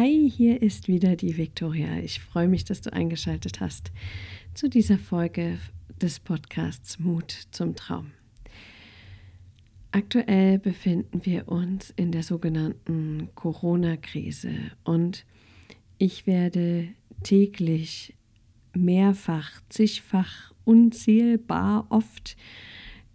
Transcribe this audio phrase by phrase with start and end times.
[0.00, 1.98] Hi, hier ist wieder die Viktoria.
[1.98, 3.90] Ich freue mich, dass du eingeschaltet hast
[4.54, 5.58] zu dieser Folge
[6.00, 8.12] des Podcasts Mut zum Traum.
[9.90, 14.52] Aktuell befinden wir uns in der sogenannten Corona-Krise
[14.84, 15.26] und
[15.98, 16.86] ich werde
[17.24, 18.14] täglich
[18.74, 22.36] mehrfach, zigfach, unzählbar oft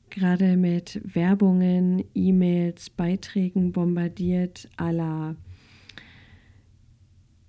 [0.10, 5.38] gerade mit Werbungen, E-Mails, Beiträgen bombardiert aller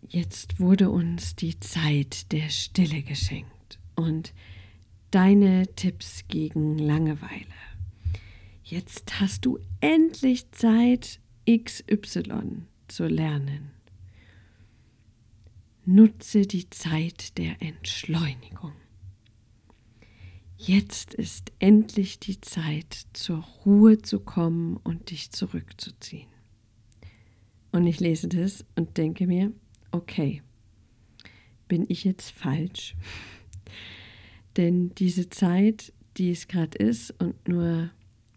[0.08, 4.34] Jetzt wurde uns die Zeit der Stille geschenkt und
[5.10, 7.44] deine Tipps gegen Langeweile.
[8.62, 13.70] Jetzt hast du endlich Zeit, XY zu lernen.
[15.84, 18.72] Nutze die Zeit der Entschleunigung.
[20.56, 26.28] Jetzt ist endlich die Zeit, zur Ruhe zu kommen und dich zurückzuziehen.
[27.70, 29.52] Und ich lese das und denke mir,
[29.94, 30.42] okay,
[31.68, 32.96] bin ich jetzt falsch?
[34.56, 37.90] Denn diese Zeit, die es gerade ist und nur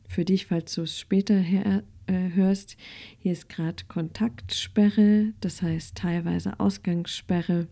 [0.08, 2.78] für dich, falls du es später her, äh, hörst,
[3.20, 7.68] hier ist gerade Kontaktsperre, das heißt teilweise Ausgangssperre.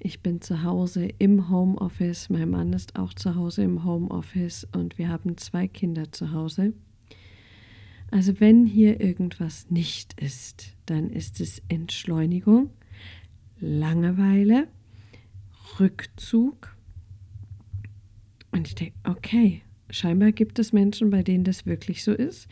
[0.00, 4.98] Ich bin zu Hause im Homeoffice, mein Mann ist auch zu Hause im Homeoffice und
[4.98, 6.72] wir haben zwei Kinder zu Hause.
[8.10, 12.70] Also wenn hier irgendwas nicht ist, dann ist es Entschleunigung
[13.60, 14.68] Langeweile,
[15.78, 16.76] Rückzug.
[18.50, 22.48] Und ich denke, okay, scheinbar gibt es Menschen, bei denen das wirklich so ist.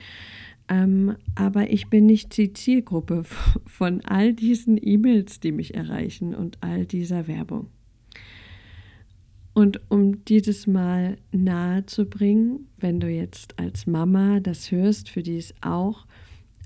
[0.68, 3.24] Ähm, aber ich bin nicht die Zielgruppe
[3.66, 7.68] von all diesen E-Mails, die mich erreichen und all dieser Werbung.
[9.54, 15.22] Und um dieses Mal nahe zu bringen, wenn du jetzt als Mama das hörst, für
[15.22, 16.06] die es auch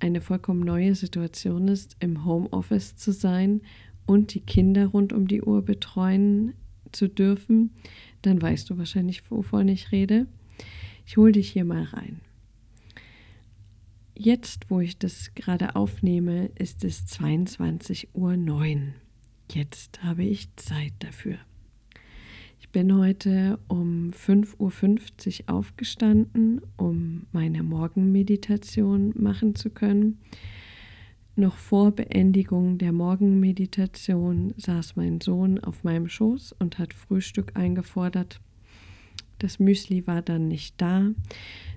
[0.01, 3.61] eine vollkommen neue Situation ist, im Homeoffice zu sein
[4.11, 6.55] und die Kinder rund um die Uhr betreuen
[6.91, 7.71] zu dürfen,
[8.23, 10.27] dann weißt du wahrscheinlich, wovon ich rede.
[11.07, 12.21] Ich hole dich hier mal rein.
[14.17, 18.93] Jetzt, wo ich das gerade aufnehme, ist es 22.09 Uhr.
[19.53, 21.39] Jetzt habe ich Zeit dafür.
[22.59, 30.19] Ich bin heute um 5.50 Uhr aufgestanden, um meine Morgenmeditation machen zu können.
[31.41, 38.43] Noch vor Beendigung der Morgenmeditation saß mein Sohn auf meinem Schoß und hat Frühstück eingefordert.
[39.39, 41.09] Das Müsli war dann nicht da.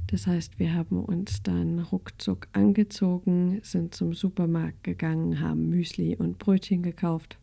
[0.08, 6.40] Das heißt, wir haben uns dann ruckzuck angezogen, sind zum Supermarkt gegangen, haben Müsli und
[6.40, 7.38] Brötchen gekauft.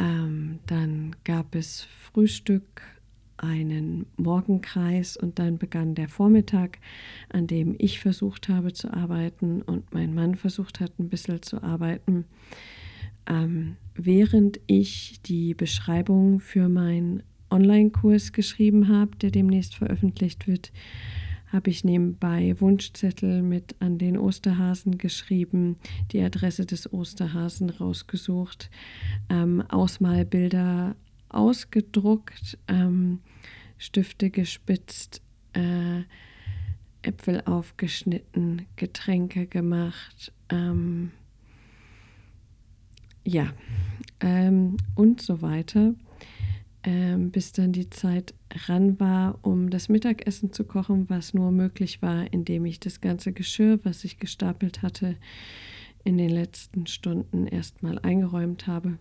[0.00, 2.82] Ähm, dann gab es Frühstück
[3.44, 6.78] einen Morgenkreis und dann begann der Vormittag,
[7.28, 11.62] an dem ich versucht habe zu arbeiten und mein Mann versucht hat, ein bisschen zu
[11.62, 12.24] arbeiten.
[13.26, 20.72] Ähm, während ich die Beschreibung für meinen Online-Kurs geschrieben habe, der demnächst veröffentlicht wird,
[21.54, 25.76] habe ich nebenbei Wunschzettel mit an den Osterhasen geschrieben,
[26.10, 28.70] die Adresse des Osterhasen rausgesucht,
[29.30, 30.96] ähm, Ausmalbilder
[31.34, 33.20] ausgedruckt, ähm,
[33.78, 35.20] Stifte gespitzt,
[35.52, 36.02] äh,
[37.02, 41.12] Äpfel aufgeschnitten, Getränke gemacht, ähm,
[43.24, 43.52] ja,
[44.20, 45.94] ähm, und so weiter,
[46.82, 48.34] ähm, bis dann die Zeit
[48.66, 53.32] ran war, um das Mittagessen zu kochen, was nur möglich war, indem ich das ganze
[53.32, 55.16] Geschirr, was ich gestapelt hatte,
[56.04, 58.98] in den letzten Stunden erstmal eingeräumt habe.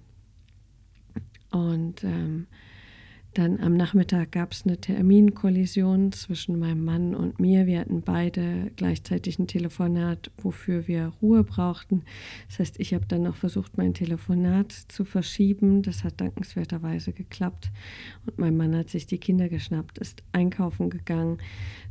[1.54, 2.48] Und ähm,
[3.36, 7.68] dann am Nachmittag gab es eine Terminkollision zwischen meinem Mann und mir.
[7.68, 12.04] Wir hatten beide gleichzeitig ein Telefonat, wofür wir Ruhe brauchten.
[12.48, 15.84] Das heißt, ich habe dann noch versucht, mein Telefonat zu verschieben.
[15.84, 17.72] Das hat dankenswerterweise geklappt.
[18.26, 21.38] Und mein Mann hat sich die Kinder geschnappt, ist einkaufen gegangen,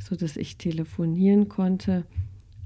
[0.01, 2.05] sodass ich telefonieren konnte.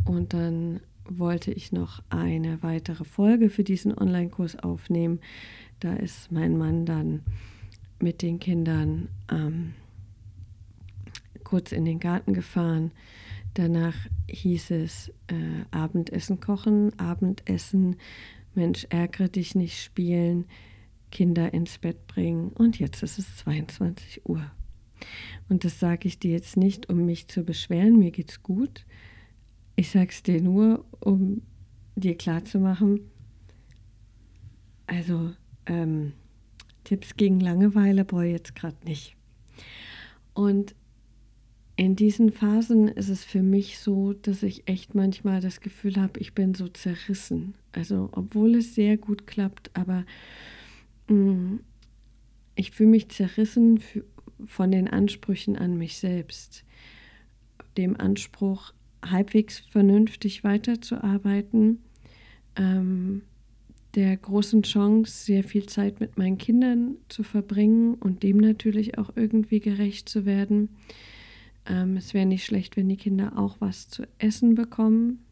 [0.06, 5.20] Und dann wollte ich noch eine weitere Folge für diesen Online-Kurs aufnehmen.
[5.80, 7.22] Da ist mein Mann dann
[8.00, 9.74] mit den Kindern ähm,
[11.44, 12.92] kurz in den Garten gefahren.
[13.54, 13.94] Danach
[14.28, 17.96] hieß es äh, Abendessen kochen, Abendessen,
[18.54, 20.46] Mensch, ärgere dich nicht spielen,
[21.10, 24.50] Kinder ins Bett bringen und jetzt ist es 22 Uhr.
[25.48, 28.84] Und das sage ich dir jetzt nicht, um mich zu beschweren, mir geht's gut.
[29.76, 31.42] Ich sage es dir nur, um
[31.94, 33.00] dir klarzumachen,
[34.86, 35.32] also
[35.66, 36.12] ähm,
[36.84, 39.16] Tipps gegen Langeweile brauche ich jetzt gerade nicht.
[40.34, 40.74] Und
[41.76, 46.18] in diesen Phasen ist es für mich so, dass ich echt manchmal das Gefühl habe,
[46.20, 47.54] ich bin so zerrissen.
[47.72, 50.04] Also obwohl es sehr gut klappt, aber
[51.08, 51.60] mh, mm,
[52.54, 53.80] ich fühle mich zerrissen
[54.46, 56.64] von den Ansprüchen an mich selbst.
[57.76, 58.72] Dem Anspruch,
[59.04, 61.82] halbwegs vernünftig weiterzuarbeiten,
[62.56, 63.22] ähm,
[63.96, 69.10] der großen Chance, sehr viel Zeit mit meinen Kindern zu verbringen und dem natürlich auch
[69.16, 70.68] irgendwie gerecht zu werden
[71.68, 75.24] ähm, es wäre nicht schlecht, wenn die Kinder auch was zu essen bekommen.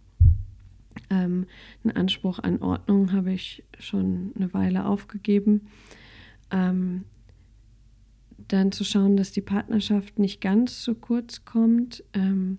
[1.10, 1.46] Ähm,
[1.82, 5.68] einen Anspruch an Ordnung habe ich schon eine Weile aufgegeben.
[6.50, 7.04] Ähm,
[8.48, 12.58] dann zu schauen, dass die Partnerschaft nicht ganz so kurz kommt, ähm,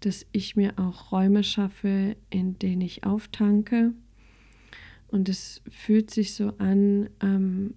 [0.00, 3.92] dass ich mir auch Räume schaffe, in denen ich auftanke.
[5.16, 7.72] Und es fühlt sich so an, ähm,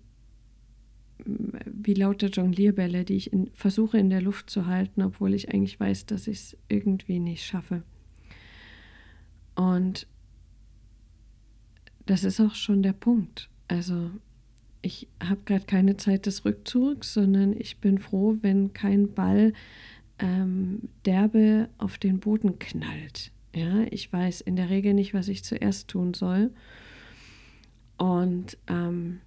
[1.25, 5.79] wie lauter Jonglierbälle, die ich in, versuche in der Luft zu halten, obwohl ich eigentlich
[5.79, 7.83] weiß, dass ich es irgendwie nicht schaffe.
[9.55, 10.05] Und
[12.05, 13.49] das ist auch schon der Punkt.
[13.69, 14.11] Also
[14.81, 19.53] ich habe gerade keine Zeit des Rückzugs, sondern ich bin froh, wenn kein Ball
[20.19, 23.31] ähm, derbe auf den Boden knallt.
[23.55, 26.51] Ja, ich weiß in der Regel nicht, was ich zuerst tun soll.
[27.99, 29.19] Und ähm,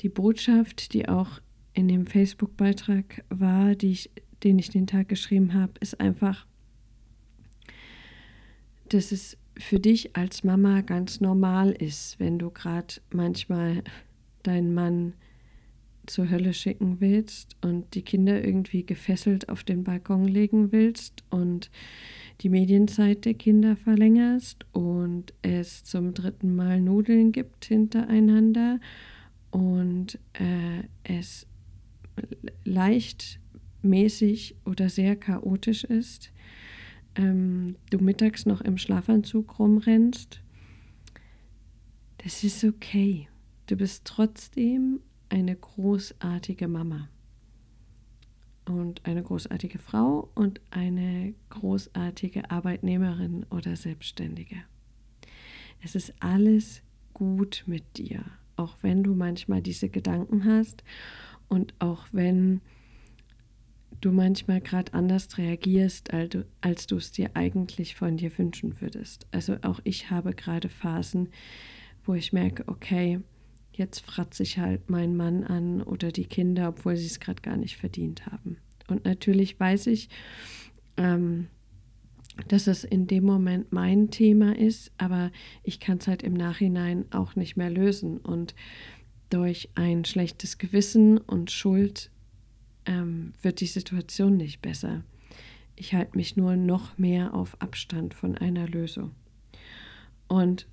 [0.00, 1.40] die Botschaft, die auch
[1.74, 4.10] in dem Facebook-Beitrag war, ich,
[4.44, 6.46] den ich den Tag geschrieben habe, ist einfach,
[8.88, 13.82] dass es für dich als Mama ganz normal ist, wenn du gerade manchmal
[14.44, 15.14] deinen Mann
[16.06, 21.70] zur Hölle schicken willst und die Kinder irgendwie gefesselt auf den Balkon legen willst und
[22.40, 28.78] die Medienzeit der Kinder verlängerst und es zum dritten Mal Nudeln gibt hintereinander
[29.50, 31.46] und äh, es
[32.64, 33.40] leicht
[33.82, 36.32] mäßig oder sehr chaotisch ist,
[37.14, 40.42] ähm, du mittags noch im Schlafanzug rumrennst,
[42.18, 43.28] das ist okay.
[43.66, 47.08] Du bist trotzdem eine großartige Mama
[48.66, 54.56] und eine großartige Frau und eine großartige Arbeitnehmerin oder Selbstständige.
[55.82, 56.82] Es ist alles
[57.14, 58.24] gut mit dir
[58.56, 60.82] auch wenn du manchmal diese Gedanken hast
[61.48, 62.60] und auch wenn
[64.00, 66.10] du manchmal gerade anders reagierst,
[66.60, 69.26] als du es dir eigentlich von dir wünschen würdest.
[69.30, 71.28] Also auch ich habe gerade Phasen,
[72.04, 73.20] wo ich merke, okay,
[73.76, 77.56] jetzt fratze ich halt meinen Mann an oder die Kinder, obwohl sie es gerade gar
[77.56, 78.58] nicht verdient haben.
[78.88, 80.08] Und natürlich weiß ich,
[80.96, 81.48] ähm,
[82.48, 85.30] dass es in dem Moment mein Thema ist, aber
[85.62, 88.18] ich kann es halt im Nachhinein auch nicht mehr lösen.
[88.18, 88.54] Und
[89.30, 92.10] durch ein schlechtes Gewissen und Schuld
[92.84, 95.02] ähm, wird die Situation nicht besser.
[95.74, 99.12] Ich halte mich nur noch mehr auf Abstand von einer Lösung.
[100.28, 100.66] Und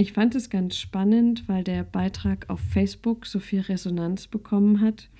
[0.00, 5.10] ich fand es ganz spannend, weil der Beitrag auf Facebook so viel Resonanz bekommen hat.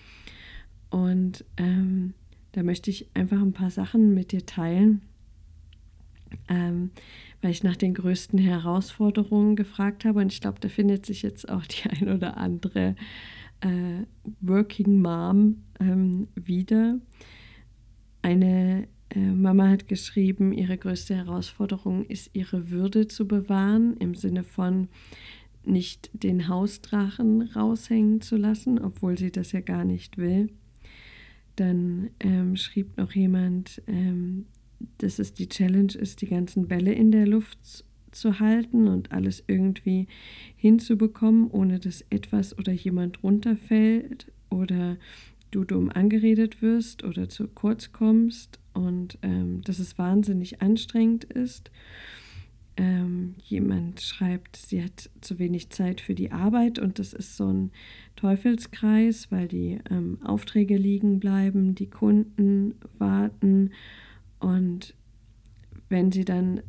[0.88, 2.14] Und ähm,
[2.52, 5.02] da möchte ich einfach ein paar Sachen mit dir teilen,
[6.48, 6.92] ähm,
[7.42, 10.20] weil ich nach den größten Herausforderungen gefragt habe.
[10.20, 12.96] Und ich glaube, da findet sich jetzt auch die ein oder andere
[13.60, 14.06] äh,
[14.40, 16.98] Working Mom ähm, wieder.
[18.22, 24.88] Eine Mama hat geschrieben, ihre größte Herausforderung ist, ihre Würde zu bewahren, im Sinne von
[25.64, 30.50] nicht den Hausdrachen raushängen zu lassen, obwohl sie das ja gar nicht will.
[31.56, 34.46] Dann ähm, schrieb noch jemand, ähm,
[34.98, 39.44] dass es die Challenge ist, die ganzen Bälle in der Luft zu halten und alles
[39.46, 40.06] irgendwie
[40.56, 44.96] hinzubekommen, ohne dass etwas oder jemand runterfällt oder
[45.50, 51.70] du dumm angeredet wirst oder zu kurz kommst und ähm, dass es wahnsinnig anstrengend ist.
[52.76, 57.52] Ähm, jemand schreibt, sie hat zu wenig Zeit für die Arbeit und das ist so
[57.52, 57.72] ein
[58.16, 63.72] Teufelskreis, weil die ähm, Aufträge liegen bleiben, die Kunden warten
[64.38, 64.94] und
[65.88, 66.62] wenn sie dann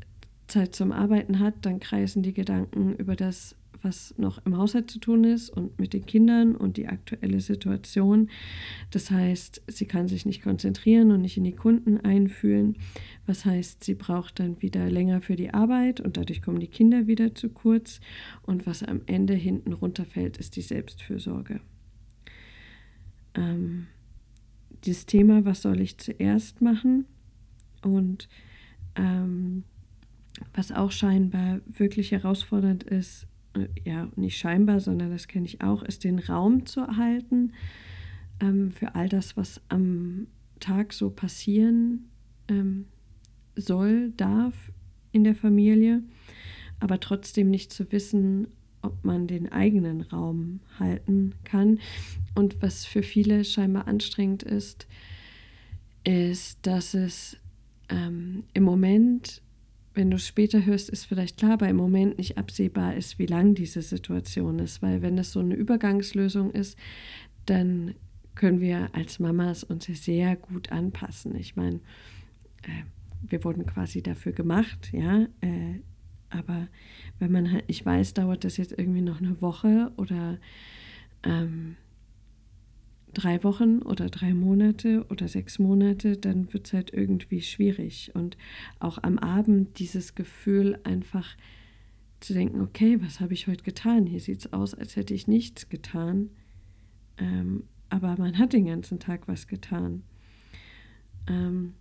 [0.47, 4.99] Zeit zum Arbeiten hat, dann kreisen die Gedanken über das, was noch im Haushalt zu
[4.99, 8.29] tun ist und mit den Kindern und die aktuelle Situation.
[8.91, 12.77] Das heißt, sie kann sich nicht konzentrieren und nicht in die Kunden einfühlen.
[13.25, 17.07] Was heißt, sie braucht dann wieder länger für die Arbeit und dadurch kommen die Kinder
[17.07, 17.99] wieder zu kurz.
[18.43, 21.61] Und was am Ende hinten runterfällt, ist die Selbstfürsorge.
[23.35, 23.87] Ähm,
[24.83, 27.05] dieses Thema, was soll ich zuerst machen?
[27.81, 28.27] Und
[28.95, 29.63] ähm,
[30.53, 33.27] was auch scheinbar wirklich herausfordernd ist,
[33.83, 37.53] ja, nicht scheinbar, sondern das kenne ich auch, ist den Raum zu erhalten
[38.39, 40.27] ähm, für all das, was am
[40.59, 42.09] Tag so passieren
[42.47, 42.85] ähm,
[43.55, 44.71] soll, darf
[45.11, 46.03] in der Familie,
[46.79, 48.47] aber trotzdem nicht zu wissen,
[48.81, 51.79] ob man den eigenen Raum halten kann.
[52.33, 54.87] Und was für viele scheinbar anstrengend ist,
[56.03, 57.37] ist, dass es
[57.89, 59.41] ähm, im Moment,
[59.93, 63.25] wenn du es später hörst, ist vielleicht klar, aber im Moment nicht absehbar ist, wie
[63.25, 64.81] lang diese Situation ist.
[64.81, 66.77] Weil wenn das so eine Übergangslösung ist,
[67.45, 67.95] dann
[68.35, 71.35] können wir als Mamas uns sehr gut anpassen.
[71.35, 71.81] Ich meine,
[72.63, 72.83] äh,
[73.21, 75.27] wir wurden quasi dafür gemacht, ja.
[75.41, 75.81] Äh,
[76.29, 76.67] aber
[77.19, 80.37] wenn man halt nicht weiß, dauert das jetzt irgendwie noch eine Woche oder
[81.23, 81.75] ähm,
[83.13, 88.11] drei Wochen oder drei Monate oder sechs Monate, dann wird es halt irgendwie schwierig.
[88.13, 88.37] Und
[88.79, 91.35] auch am Abend dieses Gefühl einfach
[92.19, 94.05] zu denken, okay, was habe ich heute getan?
[94.05, 96.29] Hier sieht es aus, als hätte ich nichts getan.
[97.17, 100.03] Ähm, aber man hat den ganzen Tag was getan.
[101.27, 101.73] Ähm,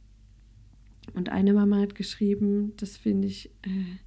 [1.14, 3.98] und eine Mama hat geschrieben, das finde ich, äh,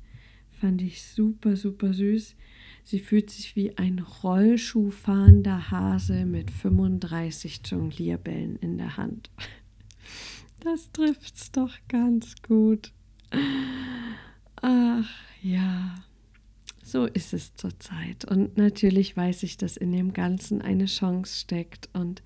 [0.52, 2.36] fand ich super, super süß.
[2.84, 9.30] Sie fühlt sich wie ein Rollschuhfahrender Hase mit 35 Jonglierbällen in der Hand.
[10.60, 12.92] Das trifft's doch ganz gut.
[14.62, 15.10] Ach
[15.42, 15.96] ja,
[16.84, 18.26] so ist es zurzeit.
[18.26, 22.22] Und natürlich weiß ich, dass in dem Ganzen eine Chance steckt und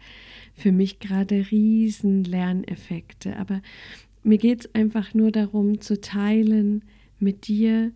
[0.53, 3.37] für mich gerade riesen Lerneffekte.
[3.37, 3.61] Aber
[4.23, 6.83] mir geht es einfach nur darum zu teilen
[7.19, 7.91] mit dir,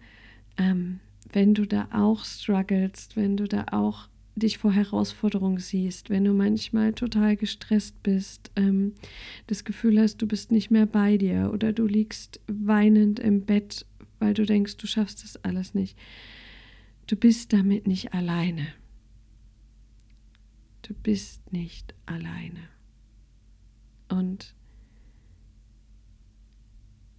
[0.57, 0.99] ähm,
[1.31, 6.33] wenn du da auch strugglest, wenn du da auch dich vor Herausforderungen siehst, wenn du
[6.33, 8.93] manchmal total gestresst bist, ähm,
[9.47, 13.85] das Gefühl hast, du bist nicht mehr bei dir oder du liegst weinend im Bett,
[14.19, 15.97] weil du denkst, du schaffst das alles nicht.
[17.07, 18.67] Du bist damit nicht alleine.
[20.81, 22.69] Du bist nicht alleine.
[24.09, 24.55] Und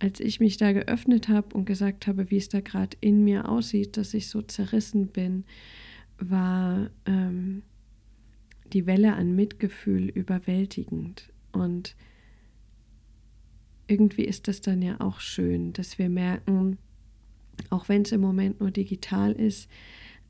[0.03, 3.49] als ich mich da geöffnet habe und gesagt habe, wie es da gerade in mir
[3.49, 5.45] aussieht, dass ich so zerrissen bin,
[6.19, 7.63] war ähm,
[8.73, 11.33] die Welle an Mitgefühl überwältigend.
[11.53, 11.95] Und
[13.87, 16.79] irgendwie ist das dann ja auch schön, dass wir merken,
[17.71, 19.71] auch wenn es im Moment nur digital ist,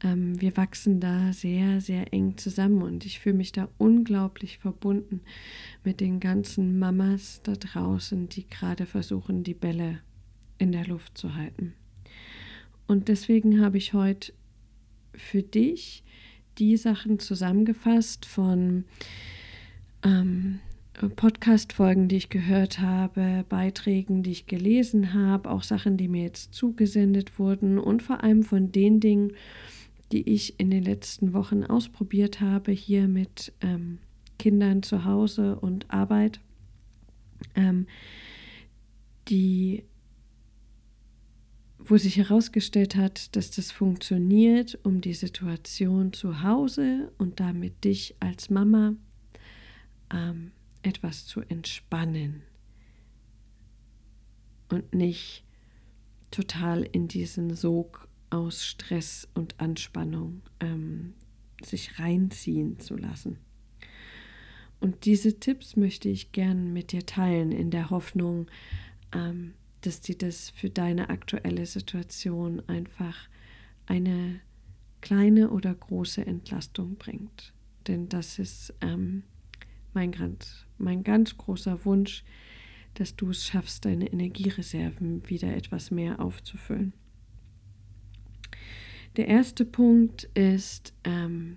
[0.02, 5.20] ähm, wir wachsen da sehr, sehr eng zusammen und ich fühle mich da unglaublich verbunden
[5.84, 10.00] mit den ganzen Mamas da draußen, die gerade versuchen, die Bälle
[10.58, 11.74] in der Luft zu halten.
[12.86, 14.32] Und deswegen habe ich heute
[15.14, 16.04] für dich
[16.58, 18.84] die Sachen zusammengefasst von
[20.02, 20.60] ähm,
[21.16, 26.54] Podcast-Folgen, die ich gehört habe, Beiträgen, die ich gelesen habe, auch Sachen, die mir jetzt
[26.54, 29.32] zugesendet wurden und vor allem von den Dingen,
[30.12, 33.98] die ich in den letzten Wochen ausprobiert habe, hier mit ähm,
[34.38, 36.40] Kindern zu Hause und Arbeit,
[37.54, 37.86] ähm,
[39.28, 39.84] die,
[41.78, 48.16] wo sich herausgestellt hat, dass das funktioniert, um die Situation zu Hause und damit dich
[48.20, 48.94] als Mama
[50.12, 50.52] ähm,
[50.82, 52.42] etwas zu entspannen.
[54.68, 55.44] Und nicht
[56.30, 61.12] total in diesen Sog aus Stress und Anspannung ähm,
[61.62, 63.38] sich reinziehen zu lassen.
[64.80, 68.46] Und diese Tipps möchte ich gern mit dir teilen, in der Hoffnung,
[69.12, 73.28] ähm, dass dir das für deine aktuelle Situation einfach
[73.86, 74.40] eine
[75.02, 77.52] kleine oder große Entlastung bringt.
[77.86, 79.24] Denn das ist ähm,
[79.92, 82.24] mein, ganz, mein ganz großer Wunsch,
[82.94, 86.92] dass du es schaffst, deine Energiereserven wieder etwas mehr aufzufüllen.
[89.16, 91.56] Der erste Punkt ist, ähm,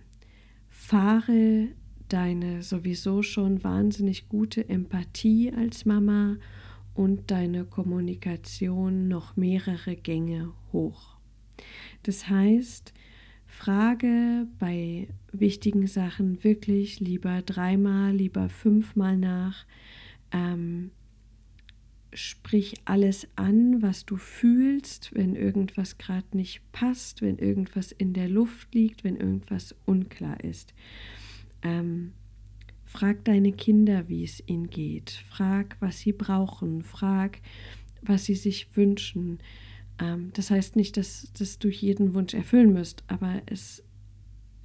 [0.68, 1.70] fahre
[2.10, 6.38] deine sowieso schon wahnsinnig gute Empathie als Mama
[6.94, 11.16] und deine Kommunikation noch mehrere Gänge hoch.
[12.04, 12.94] Das heißt,
[13.48, 19.66] frage bei wichtigen Sachen wirklich lieber dreimal, lieber fünfmal nach.
[20.32, 20.92] Ähm,
[22.16, 28.30] sprich alles an, was du fühlst, wenn irgendwas gerade nicht passt, wenn irgendwas in der
[28.30, 30.74] Luft liegt, wenn irgendwas unklar ist.
[31.62, 32.14] Ähm,
[32.86, 35.12] frag deine Kinder, wie es ihnen geht.
[35.30, 36.84] Frag, was sie brauchen.
[36.84, 37.42] Frag,
[38.02, 39.40] was sie sich wünschen.
[40.00, 43.84] Ähm, das heißt nicht, dass, dass du jeden Wunsch erfüllen musst, aber es,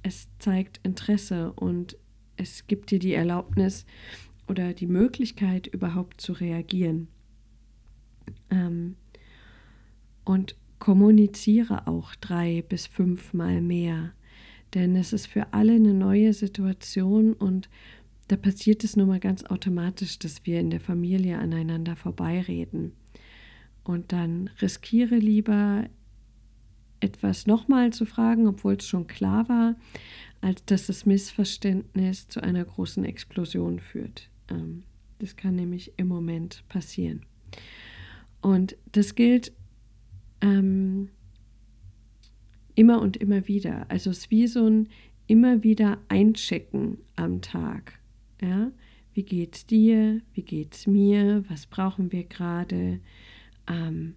[0.03, 1.97] es zeigt Interesse und
[2.37, 3.85] es gibt dir die Erlaubnis
[4.47, 7.07] oder die Möglichkeit, überhaupt zu reagieren.
[8.49, 8.95] Ähm,
[10.23, 14.13] und kommuniziere auch drei bis fünfmal mehr,
[14.73, 17.69] denn es ist für alle eine neue Situation und
[18.27, 22.93] da passiert es nun mal ganz automatisch, dass wir in der Familie aneinander vorbeireden.
[23.83, 25.85] Und dann riskiere lieber
[27.01, 29.75] etwas nochmal zu fragen, obwohl es schon klar war,
[30.39, 34.29] als dass das Missverständnis zu einer großen Explosion führt.
[34.49, 34.83] Ähm,
[35.19, 37.25] das kann nämlich im Moment passieren.
[38.41, 39.51] Und das gilt
[40.41, 41.09] ähm,
[42.75, 43.85] immer und immer wieder.
[43.89, 44.89] Also es ist wie so ein
[45.27, 47.99] immer wieder einchecken am Tag.
[48.41, 48.71] Ja?
[49.13, 50.21] Wie geht's dir?
[50.33, 51.43] Wie geht's mir?
[51.47, 52.99] Was brauchen wir gerade?
[53.67, 54.15] Ähm,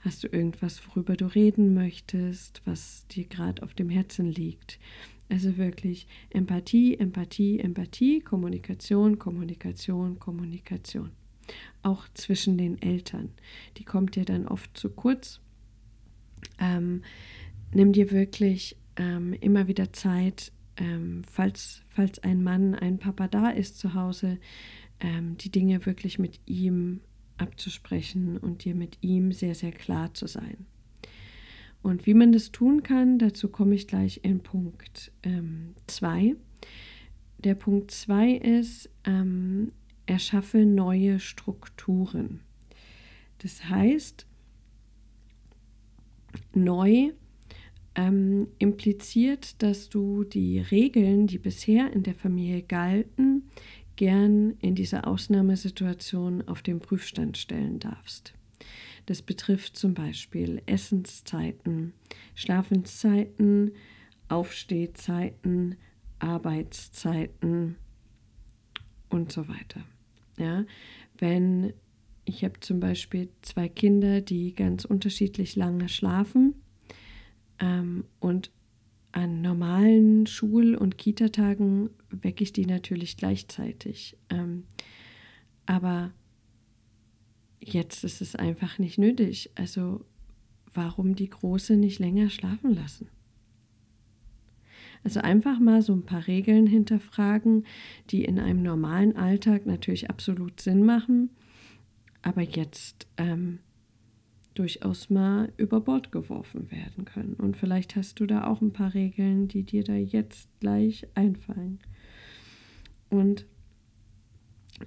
[0.00, 4.78] hast du irgendwas, worüber du reden möchtest, was dir gerade auf dem Herzen liegt?
[5.28, 11.10] Also wirklich Empathie, Empathie, Empathie, Kommunikation, Kommunikation, Kommunikation.
[11.82, 13.30] Auch zwischen den Eltern.
[13.76, 15.40] Die kommt dir dann oft zu kurz.
[16.58, 17.02] Ähm,
[17.72, 23.50] nimm dir wirklich ähm, immer wieder Zeit, ähm, falls, falls ein Mann, ein Papa da
[23.50, 24.38] ist zu Hause,
[25.00, 27.00] ähm, die Dinge wirklich mit ihm
[27.38, 30.66] abzusprechen und dir mit ihm sehr, sehr klar zu sein.
[31.82, 35.12] Und wie man das tun kann, dazu komme ich gleich in Punkt
[35.86, 36.20] 2.
[36.20, 36.36] Ähm,
[37.38, 39.70] Der Punkt 2 ist, ähm,
[40.06, 42.40] erschaffe neue Strukturen.
[43.38, 44.26] Das heißt,
[46.54, 47.12] neu
[47.94, 53.44] ähm, impliziert, dass du die Regeln, die bisher in der Familie galten,
[53.96, 58.34] gern in dieser Ausnahmesituation auf den Prüfstand stellen darfst.
[59.06, 61.94] Das betrifft zum Beispiel Essenszeiten,
[62.34, 63.72] Schlafenszeiten,
[64.28, 65.76] Aufstehzeiten,
[66.18, 67.76] Arbeitszeiten
[69.08, 69.84] und so weiter.
[70.38, 70.64] Ja,
[71.18, 71.72] wenn
[72.24, 76.54] ich habe zum Beispiel zwei Kinder, die ganz unterschiedlich lange schlafen
[77.60, 78.50] ähm, und
[79.12, 84.18] an normalen Schul- und Kitatagen wecke ich die natürlich gleichzeitig.
[84.28, 84.64] Ähm,
[85.64, 86.12] aber
[87.60, 89.50] jetzt ist es einfach nicht nötig.
[89.54, 90.04] Also
[90.74, 93.08] warum die Große nicht länger schlafen lassen?
[95.04, 97.64] Also einfach mal so ein paar Regeln hinterfragen,
[98.10, 101.30] die in einem normalen Alltag natürlich absolut Sinn machen,
[102.22, 103.60] aber jetzt ähm,
[104.54, 107.34] durchaus mal über Bord geworfen werden können.
[107.34, 111.78] Und vielleicht hast du da auch ein paar Regeln, die dir da jetzt gleich einfallen.
[113.10, 113.46] Und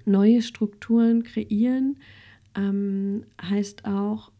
[0.04, 1.98] neue Strukturen kreieren
[2.54, 4.32] ähm, heißt auch,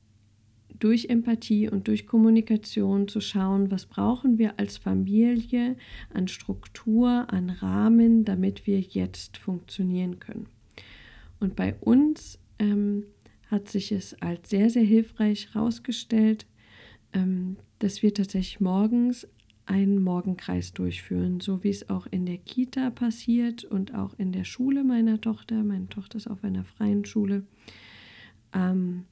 [0.80, 5.76] durch Empathie und durch Kommunikation zu schauen, was brauchen wir als Familie
[6.12, 10.46] an Struktur, an Rahmen, damit wir jetzt funktionieren können.
[11.38, 13.04] Und bei uns ähm,
[13.46, 16.46] hat sich es als sehr, sehr hilfreich herausgestellt,
[17.12, 19.26] ähm, dass wir tatsächlich morgens
[19.66, 24.44] einen Morgenkreis durchführen, so wie es auch in der Kita passiert und auch in der
[24.44, 25.62] Schule meiner Tochter.
[25.62, 27.44] Meine Tochter ist auf einer freien Schule,
[28.52, 29.04] ähm,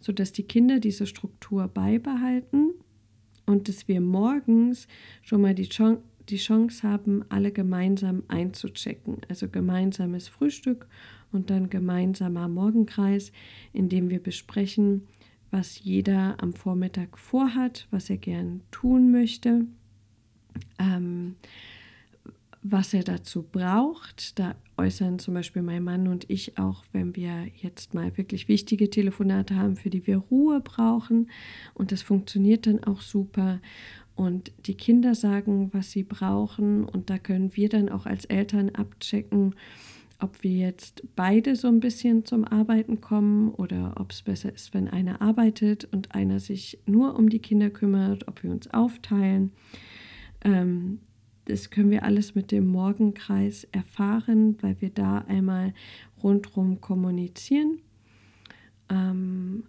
[0.00, 2.72] sodass die Kinder diese Struktur beibehalten
[3.46, 4.88] und dass wir morgens
[5.22, 9.18] schon mal die Chance die Chance haben, alle gemeinsam einzuchecken.
[9.28, 10.86] Also gemeinsames Frühstück
[11.32, 13.32] und dann gemeinsamer Morgenkreis,
[13.72, 15.08] in dem wir besprechen,
[15.50, 19.66] was jeder am Vormittag vorhat, was er gern tun möchte,
[20.78, 21.34] ähm,
[22.62, 24.38] was er dazu braucht.
[24.38, 28.90] Da äußern zum Beispiel mein Mann und ich auch, wenn wir jetzt mal wirklich wichtige
[28.90, 31.30] Telefonate haben, für die wir Ruhe brauchen.
[31.74, 33.60] Und das funktioniert dann auch super.
[34.14, 36.84] Und die Kinder sagen, was sie brauchen.
[36.84, 39.54] Und da können wir dann auch als Eltern abchecken,
[40.18, 44.74] ob wir jetzt beide so ein bisschen zum Arbeiten kommen oder ob es besser ist,
[44.74, 49.52] wenn einer arbeitet und einer sich nur um die Kinder kümmert, ob wir uns aufteilen.
[50.44, 51.00] Ähm,
[51.50, 55.74] das können wir alles mit dem Morgenkreis erfahren, weil wir da einmal
[56.22, 57.80] rundherum kommunizieren.
[58.88, 59.64] Ähm,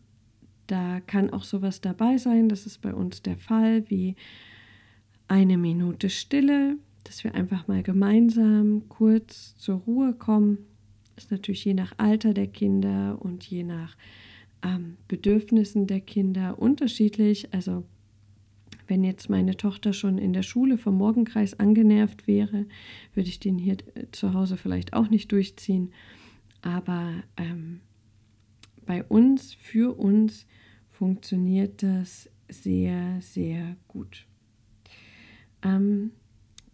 [0.67, 4.15] da kann auch sowas dabei sein, das ist bei uns der Fall, wie
[5.27, 10.59] eine Minute Stille, dass wir einfach mal gemeinsam kurz zur Ruhe kommen.
[11.15, 13.97] Das ist natürlich je nach Alter der Kinder und je nach
[14.61, 17.53] ähm, Bedürfnissen der Kinder unterschiedlich.
[17.53, 17.85] Also
[18.91, 22.65] wenn jetzt meine Tochter schon in der Schule vom Morgenkreis angenervt wäre,
[23.13, 25.93] würde ich den hier äh, zu Hause vielleicht auch nicht durchziehen.
[26.61, 27.79] Aber ähm,
[28.85, 30.45] bei uns, für uns
[30.89, 34.27] funktioniert das sehr, sehr gut.
[35.63, 36.11] Ähm,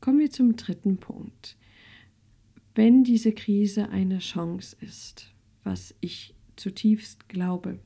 [0.01, 1.55] Kommen wir zum dritten Punkt.
[2.73, 7.77] Wenn diese Krise eine Chance ist, was ich zutiefst glaube,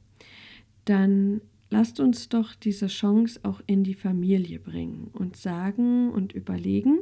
[0.86, 1.42] dann
[1.72, 7.00] lasst uns doch diese Chance auch in die Familie bringen und sagen und überlegen,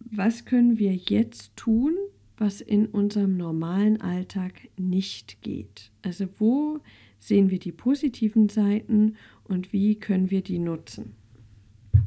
[0.00, 1.94] was können wir jetzt tun,
[2.36, 5.90] was in unserem normalen Alltag nicht geht?
[6.02, 6.78] Also wo
[7.18, 11.14] sehen wir die positiven Seiten und wie können wir die nutzen?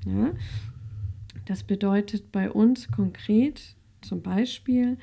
[0.06, 0.34] Ja?
[1.46, 4.98] Das bedeutet bei uns konkret zum Beispiel,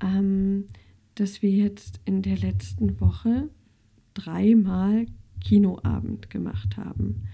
[0.00, 0.66] ähm,
[1.16, 3.48] dass wir jetzt in der letzten Woche
[4.14, 5.06] dreimal
[5.40, 7.28] Kinoabend gemacht haben.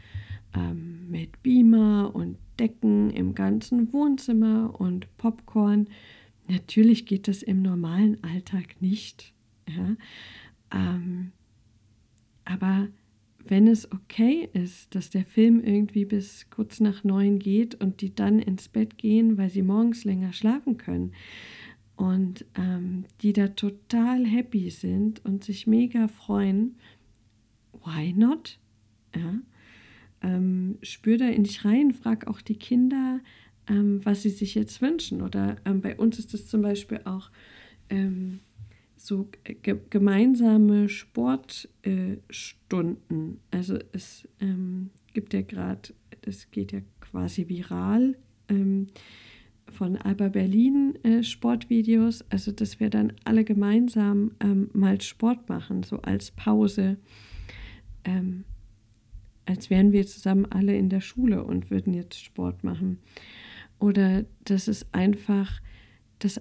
[0.55, 5.89] Ähm, mit Beamer und Decken im ganzen Wohnzimmer und Popcorn.
[6.49, 9.33] Natürlich geht das im normalen Alltag nicht.
[9.69, 9.97] Ja?
[10.73, 11.33] Ähm,
[12.45, 12.89] aber
[13.47, 18.15] wenn es okay ist, dass der Film irgendwie bis kurz nach neun geht und die
[18.15, 21.13] dann ins Bett gehen, weil sie morgens länger schlafen können
[21.99, 26.77] und ähm, die da total happy sind und sich mega freuen,
[27.85, 28.61] why not?
[29.17, 29.35] Ja.
[30.23, 33.19] Ähm, spür da in dich rein, frag auch die Kinder,
[33.67, 35.23] ähm, was sie sich jetzt wünschen.
[35.23, 37.33] Oder ähm, bei uns ist es zum Beispiel auch
[37.91, 38.39] ähm,
[38.97, 43.41] so ge gemeinsame Sportstunden.
[43.51, 48.17] Äh, also es ähm, gibt ja gerade, das geht ja quasi viral
[49.73, 52.25] von Alba Berlin äh, Sportvideos.
[52.31, 56.97] Also dass wir dann alle gemeinsam ähm, mal Sport machen, so als Pause.
[58.05, 58.45] Ähm,
[59.47, 62.99] als wären wir zusammen alle in der Schule und würden jetzt Sport machen.
[63.79, 65.61] Oder dass es einfach,
[66.19, 66.41] dass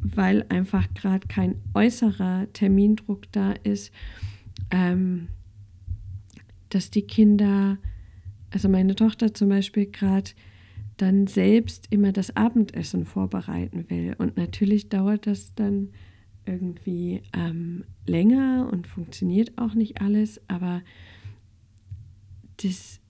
[0.00, 3.92] weil einfach gerade kein äußerer Termindruck da ist,
[4.70, 5.28] ähm,
[6.68, 7.78] dass die Kinder,
[8.50, 10.30] also meine Tochter zum Beispiel gerade
[10.96, 14.14] dann selbst immer das Abendessen vorbereiten will.
[14.18, 15.90] Und natürlich dauert das dann
[16.46, 20.82] irgendwie ähm, länger und funktioniert auch nicht alles, aber
[22.62, 23.00] das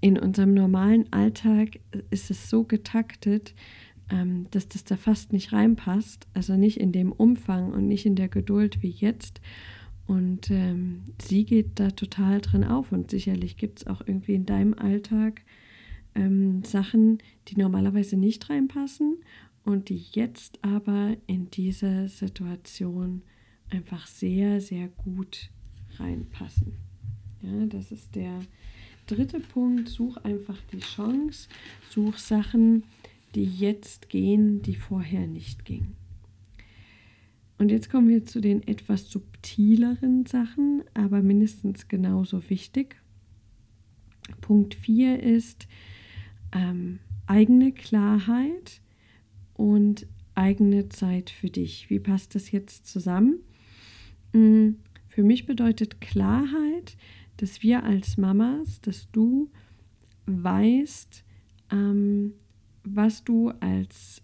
[0.00, 3.54] in unserem normalen Alltag ist es so getaktet,
[4.10, 8.16] ähm, dass das da fast nicht reinpasst, also nicht in dem Umfang und nicht in
[8.16, 9.40] der Geduld wie jetzt.
[10.06, 14.44] Und ähm, sie geht da total drin auf und sicherlich gibt es auch irgendwie in
[14.44, 15.42] deinem Alltag
[16.14, 19.18] ähm, Sachen, die normalerweise nicht reinpassen
[19.64, 23.22] und die jetzt aber in dieser Situation
[23.70, 25.50] einfach sehr, sehr gut
[25.98, 26.74] reinpassen.
[27.42, 28.40] Ja, das ist der
[29.06, 29.88] dritte Punkt.
[29.88, 31.48] Such einfach die Chance,
[31.90, 32.84] such Sachen,
[33.34, 35.96] die jetzt gehen, die vorher nicht gingen.
[37.58, 42.96] Und jetzt kommen wir zu den etwas subtileren Sachen, aber mindestens genauso wichtig.
[44.40, 45.68] Punkt 4 ist
[46.54, 48.80] ähm, eigene Klarheit
[49.54, 51.90] und eigene Zeit für dich.
[51.90, 53.40] Wie passt das jetzt zusammen?
[54.32, 54.76] Mm,
[55.08, 56.96] für mich bedeutet Klarheit,
[57.36, 59.50] dass wir als Mamas, dass du
[60.26, 61.24] weißt,
[61.70, 62.34] ähm,
[62.84, 64.22] was du als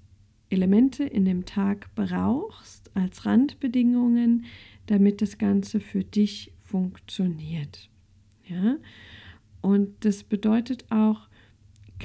[0.50, 4.44] Elemente in dem Tag brauchst, als Randbedingungen,
[4.86, 7.88] damit das Ganze für dich funktioniert.
[8.46, 8.76] Ja?
[9.60, 11.29] Und das bedeutet auch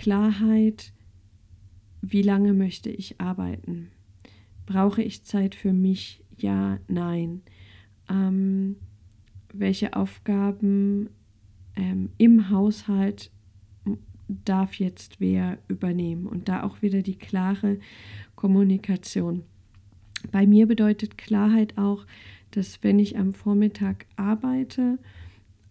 [0.06, 0.94] Klarheit,
[2.04, 3.89] wie lange möchte ich arbeiten?
[4.68, 6.24] Brauche ich Zeit für mich?
[6.38, 7.41] Ja, nein.
[8.08, 8.76] Ähm,
[9.52, 11.10] welche Aufgaben
[11.76, 13.32] ähm, im Haushalt
[14.28, 16.28] darf jetzt wer übernehmen.
[16.28, 17.80] Und da auch wieder die klare
[18.36, 19.41] Kommunikation.
[20.32, 22.06] Bei mir bedeutet Klarheit auch,
[22.52, 25.00] dass wenn ich am Vormittag arbeite,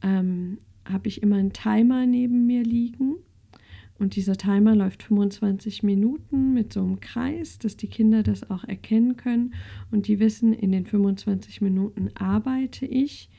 [0.03, 3.19] ähm, habe ich immer einen Timer neben mir liegen.
[3.99, 8.65] Und dieser Timer läuft 25 Minuten mit so einem Kreis, dass die Kinder das auch
[8.65, 9.55] erkennen können.
[9.91, 13.31] Und die wissen, in den 25 Minuten arbeite ich.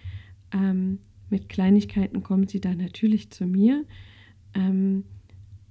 [0.53, 3.83] Ähm, mit Kleinigkeiten kommen sie dann natürlich zu mir.
[4.53, 5.03] Ähm,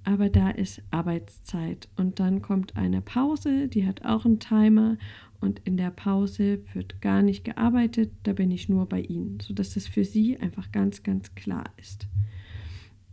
[0.05, 4.99] aber da ist Arbeitszeit und dann kommt eine Pause, die hat auch einen Timer
[5.41, 9.75] und in der Pause wird gar nicht gearbeitet, da bin ich nur bei Ihnen, sodass
[9.75, 12.07] das für Sie einfach ganz, ganz klar ist.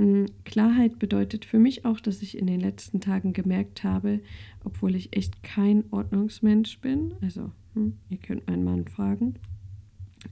[0.01, 4.19] Mm, Klarheit bedeutet für mich auch, dass ich in den letzten Tagen gemerkt habe,
[4.63, 9.35] obwohl ich echt kein Ordnungsmensch bin, also hm, ihr könnt meinen Mann fragen,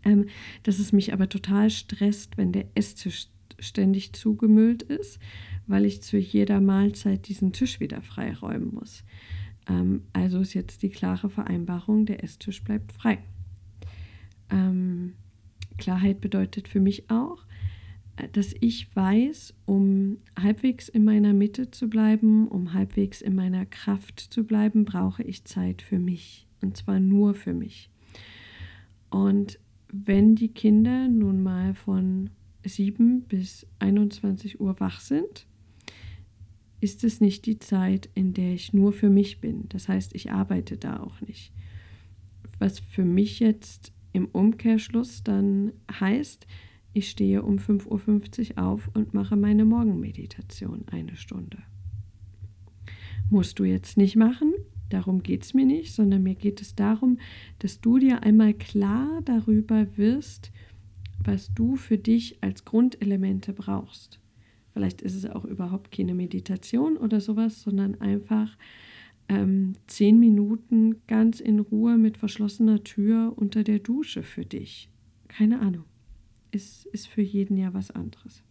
[0.03, 0.25] ähm,
[0.63, 3.27] dass es mich aber total stresst, wenn der Esstisch
[3.59, 5.19] ständig zugemüllt ist,
[5.67, 9.03] weil ich zu jeder Mahlzeit diesen Tisch wieder freiräumen muss.
[9.67, 13.19] Ähm, also ist jetzt die klare Vereinbarung, der Esstisch bleibt frei.
[14.49, 15.13] Ähm,
[15.77, 17.45] Klarheit bedeutet für mich auch,
[18.33, 24.19] dass ich weiß, um halbwegs in meiner Mitte zu bleiben, um halbwegs in meiner Kraft
[24.19, 26.47] zu bleiben, brauche ich Zeit für mich.
[26.61, 27.89] Und zwar nur für mich.
[29.09, 29.59] Und
[29.91, 32.29] wenn die Kinder nun mal von
[32.63, 35.47] 7 bis 21 Uhr wach sind,
[36.81, 39.67] ist es nicht die Zeit, in der ich nur für mich bin.
[39.69, 41.51] Das heißt, ich arbeite da auch nicht.
[42.57, 46.47] Was für mich jetzt im Umkehrschluss dann heißt,
[46.93, 51.59] ich stehe um 5.50 Uhr auf und mache meine Morgenmeditation eine Stunde.
[53.29, 54.53] Musst du jetzt nicht machen,
[54.89, 57.19] darum geht es mir nicht, sondern mir geht es darum,
[57.59, 60.51] dass du dir einmal klar darüber wirst,
[61.23, 64.19] was du für dich als Grundelemente brauchst.
[64.73, 68.57] Vielleicht ist es auch überhaupt keine Meditation oder sowas, sondern einfach
[69.27, 74.89] ähm, zehn Minuten ganz in Ruhe mit verschlossener Tür unter der Dusche für dich.
[75.27, 75.85] Keine Ahnung.
[76.51, 78.43] Ist, ist für jeden ja was anderes.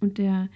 [0.00, 0.48] Und der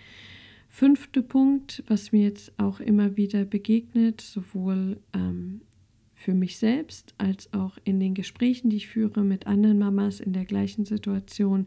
[0.68, 5.62] fünfte Punkt, was mir jetzt auch immer wieder begegnet, sowohl ähm,
[6.20, 10.34] für mich selbst als auch in den Gesprächen, die ich führe mit anderen Mamas in
[10.34, 11.66] der gleichen Situation,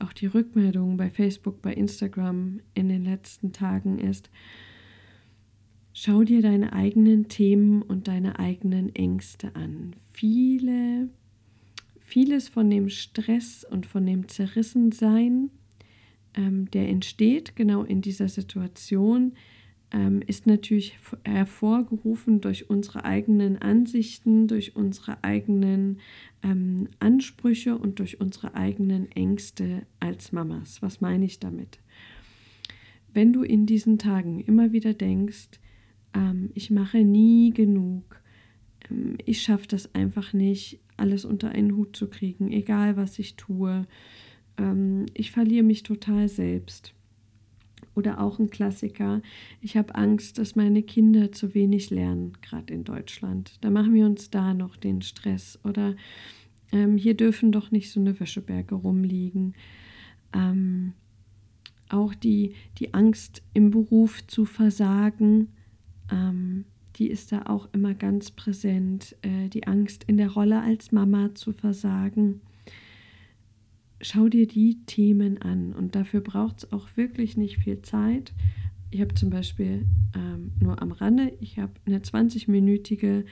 [0.00, 4.28] auch die Rückmeldungen bei Facebook, bei Instagram in den letzten Tagen ist,
[5.92, 9.94] schau dir deine eigenen Themen und deine eigenen Ängste an.
[10.12, 11.08] Viele,
[12.12, 15.48] vieles von dem Stress und von dem Zerrissensein,
[16.34, 19.32] ähm, der entsteht genau in dieser Situation,
[19.92, 26.00] ähm, ist natürlich hervorgerufen durch unsere eigenen Ansichten, durch unsere eigenen
[26.42, 30.82] ähm, Ansprüche und durch unsere eigenen Ängste als Mamas.
[30.82, 31.78] Was meine ich damit?
[33.14, 35.48] Wenn du in diesen Tagen immer wieder denkst,
[36.12, 38.20] ähm, ich mache nie genug,
[38.90, 43.36] ähm, ich schaffe das einfach nicht, alles unter einen Hut zu kriegen, egal was ich
[43.36, 43.86] tue,
[44.58, 46.94] ähm, ich verliere mich total selbst
[47.94, 49.22] oder auch ein Klassiker,
[49.60, 53.58] ich habe Angst, dass meine Kinder zu wenig lernen, gerade in Deutschland.
[53.60, 55.58] Da machen wir uns da noch den Stress.
[55.64, 55.94] Oder
[56.72, 59.54] ähm, hier dürfen doch nicht so eine Wäscheberge rumliegen.
[60.32, 60.94] Ähm,
[61.88, 65.48] auch die, die Angst im Beruf zu versagen,
[66.10, 66.64] ähm,
[66.96, 69.16] die ist da auch immer ganz präsent.
[69.22, 72.40] Äh, die Angst in der Rolle als Mama zu versagen
[74.02, 78.32] schau dir die Themen an und dafür braucht es auch wirklich nicht viel Zeit.
[78.90, 83.24] Ich habe zum Beispiel ähm, nur am Rande, ich habe eine 20-minütige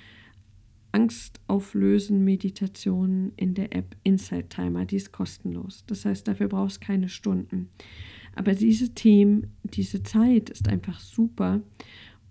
[0.93, 5.85] Angstauflösen Meditation in der App Insight Timer, die ist kostenlos.
[5.87, 7.69] Das heißt, dafür brauchst keine Stunden.
[8.35, 11.61] Aber diese Themen, diese Zeit ist einfach super,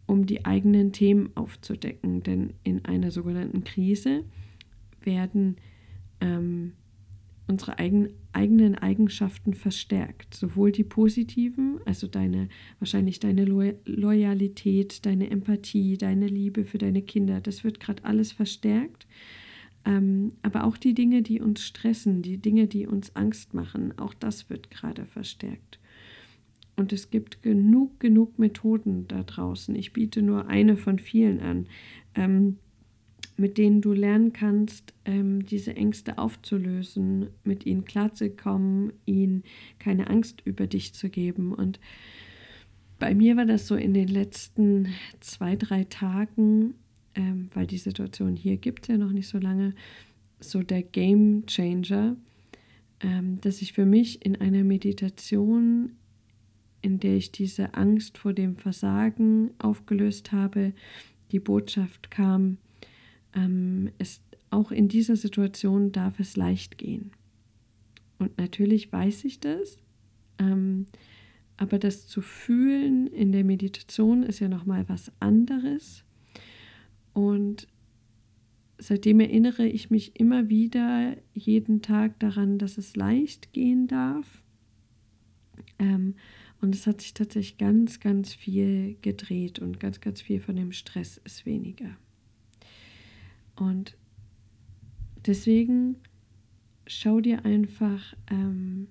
[0.10, 2.24] um die eigenen Themen aufzudecken.
[2.24, 4.24] Denn in einer sogenannten Krise
[5.04, 5.58] werden
[6.20, 6.74] ähm,
[7.48, 10.34] unsere eigen, eigenen Eigenschaften verstärkt.
[10.34, 17.04] Sowohl die positiven, also deine, wahrscheinlich deine Lo Loyalität, deine Empathie, deine Liebe für deine
[17.04, 19.08] Kinder, das wird gerade alles verstärkt.
[19.86, 24.16] Ähm, aber auch die Dinge, die uns stressen, die Dinge, die uns Angst machen, auch
[24.16, 25.80] das wird gerade verstärkt.
[26.80, 29.76] Und es gibt genug, genug Methoden da draußen.
[29.76, 31.68] Ich biete nur eine von vielen an.
[32.16, 32.56] Ähm,
[33.36, 39.44] mit denen du lernen kannst, ähm, diese Ängste aufzulösen, mit ihnen klarzukommen, ihnen
[39.78, 41.54] keine Angst über dich zu geben.
[41.54, 41.82] Und
[42.98, 44.88] bei mir war das so in den letzten
[45.20, 46.76] zwei, drei Tagen,
[47.14, 49.74] ähm, weil die Situation hier gibt es ja noch nicht so lange,
[50.40, 52.16] so der Game Changer,
[53.02, 55.92] ähm, dass ich für mich in einer Meditation,
[56.82, 60.74] in der ich diese Angst vor dem Versagen aufgelöst habe,
[61.32, 62.58] die Botschaft kam,
[63.34, 67.12] ähm, es, auch in dieser Situation darf es leicht gehen.
[68.18, 69.78] Und natürlich weiß ich das,
[70.40, 70.88] ähm,
[71.58, 76.04] aber das zu fühlen in der Meditation ist ja nochmal was anderes.
[77.14, 77.68] Und
[78.78, 84.42] seitdem erinnere ich mich immer wieder jeden Tag daran, dass es leicht gehen darf.
[85.78, 86.16] Ähm,
[86.62, 90.72] und es hat sich tatsächlich ganz, ganz viel gedreht und ganz, ganz viel von dem
[90.72, 91.96] Stress ist weniger.
[93.56, 93.96] Und
[95.26, 95.96] deswegen
[96.86, 98.88] schau dir einfach ähm,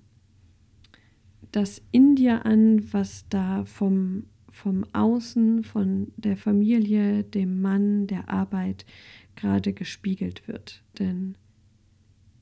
[1.51, 8.29] das in dir an, was da vom, vom Außen, von der Familie, dem Mann, der
[8.29, 8.85] Arbeit
[9.35, 10.83] gerade gespiegelt wird.
[10.97, 11.35] Denn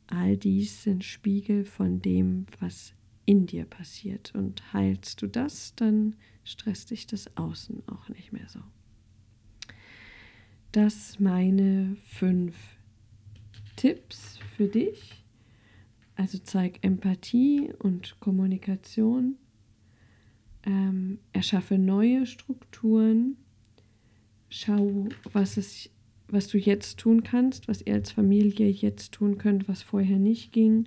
[0.07, 2.93] all dies sind Spiegel von dem, was
[3.27, 4.33] in dir passiert.
[4.33, 8.61] Und heilst du das, dann stresst dich das Außen auch nicht mehr so
[10.77, 12.55] das meine fünf
[13.75, 15.23] Tipps für dich.
[16.15, 19.37] Also zeig Empathie und Kommunikation.
[20.63, 23.37] Ähm, erschaffe neue Strukturen.
[24.49, 25.89] Schau, was, es,
[26.27, 30.51] was du jetzt tun kannst, was ihr als Familie jetzt tun könnt, was vorher nicht
[30.51, 30.85] ging.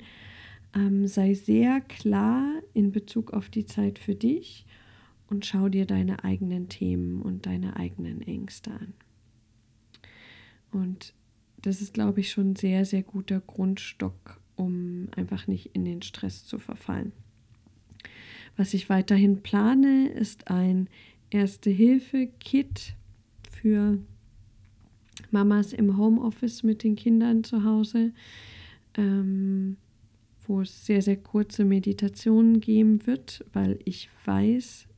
[0.74, 4.66] Ähm, sei sehr klar in Bezug auf die Zeit für dich
[5.28, 8.94] und schau dir deine eigenen Themen und deine eigenen Ängste an.
[10.72, 11.14] Und
[11.62, 16.02] das ist, glaube ich, schon ein sehr, sehr guter Grundstock, um einfach nicht in den
[16.02, 17.12] Stress zu verfallen.
[18.56, 20.88] Was ich weiterhin plane, ist ein
[21.30, 22.94] Erste-Hilfe-Kit
[23.50, 23.98] für
[25.30, 28.12] Mamas im Homeoffice mit den Kindern zu Hause,
[28.94, 29.76] ähm,
[30.50, 34.88] wo es sehr, sehr kurze Meditationen geben wird, weil ich weiß,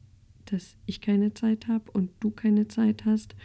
[0.46, 3.36] dass ich keine Zeit habe und du keine Zeit hast,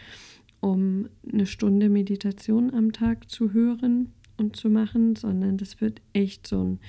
[0.61, 6.47] um eine Stunde Meditation am Tag zu hören und zu machen, sondern das wird echt
[6.47, 6.79] so ein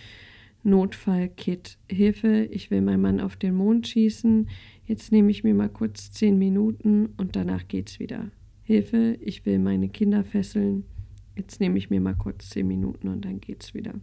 [0.62, 1.78] Notfallkit.
[1.88, 4.48] Hilfe, ich will meinen Mann auf den Mond schießen.
[4.86, 8.30] Jetzt nehme ich mir mal kurz zehn Minuten und danach geht's wieder.
[8.62, 10.84] Hilfe, ich will meine Kinder fesseln.
[11.36, 13.94] Jetzt nehme ich mir mal kurz zehn Minuten und dann geht's wieder.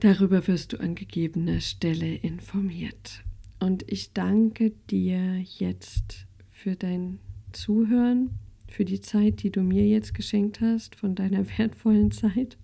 [0.00, 3.22] Darüber wirst du an gegebener Stelle informiert.
[3.60, 7.20] Und ich danke dir jetzt für dein
[7.52, 8.30] Zuhören,
[8.66, 12.58] für die Zeit, die du mir jetzt geschenkt hast, von deiner wertvollen Zeit.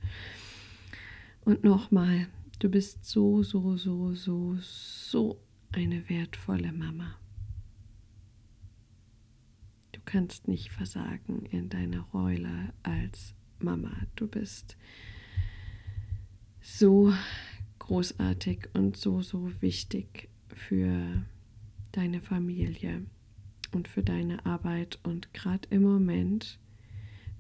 [1.43, 2.27] Und nochmal,
[2.59, 7.15] du bist so, so, so, so, so eine wertvolle Mama.
[9.93, 13.93] Du kannst nicht versagen in deiner Rolle als Mama.
[14.17, 14.77] Du bist
[16.77, 17.13] so
[17.79, 21.25] großartig und so, so wichtig für
[21.93, 23.07] deine Familie
[23.73, 24.99] und für deine Arbeit.
[25.03, 26.59] Und gerade im Moment,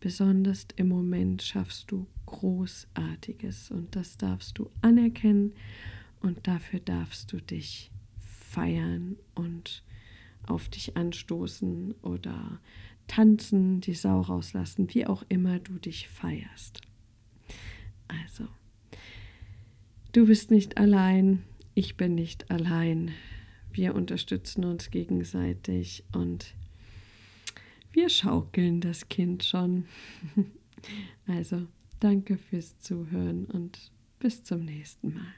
[0.01, 3.71] besonders im Moment, schaffst du Großartiges.
[3.71, 5.53] Und das darfst du anerkennen
[6.21, 9.85] und dafür darfst du dich feiern und
[10.47, 12.61] auf dich anstoßen oder
[13.07, 16.81] tanzen, die Sau rauslassen, wie auch immer du dich feierst.
[18.09, 18.49] Also,
[20.13, 21.43] du bist nicht allein
[21.79, 23.13] ich bin nicht allein.
[23.71, 26.57] Wir unterstützen uns gegenseitig und
[27.93, 29.85] wir schaukeln das Kind schon.
[31.27, 31.67] Also
[31.99, 35.35] danke fürs Zuhören und bis zum nächsten Mal.